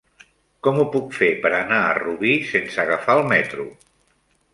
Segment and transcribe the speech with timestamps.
[0.67, 3.67] Com ho puc fer per anar a Rubí sense agafar el metro?